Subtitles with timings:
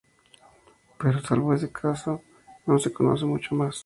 [0.97, 2.23] Pero salvo ese caso
[2.65, 3.79] no se conocen muchos más.